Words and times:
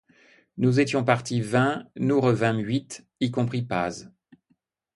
Nous 0.57 0.79
étions 0.79 1.03
partis 1.03 1.41
vingt, 1.41 1.85
nous 1.95 2.19
revînmes 2.19 2.57
huit, 2.57 3.05
y 3.19 3.29
compris 3.29 3.61
Paz. 3.61 4.11